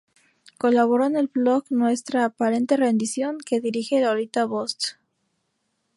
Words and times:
Colaboró 0.57 1.05
en 1.05 1.15
el 1.15 1.27
blog 1.27 1.65
Nuestra 1.69 2.25
Aparente 2.25 2.75
Rendición, 2.75 3.37
que 3.37 3.59
dirige 3.61 4.01
Lolita 4.01 4.45
Bosch. 4.45 4.97